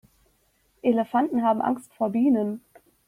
[0.81, 2.61] Elefanten haben Angst vor Bienen.